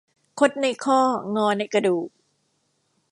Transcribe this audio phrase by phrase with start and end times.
[0.39, 1.01] คดในข้อ
[1.35, 2.09] งอในกระดูก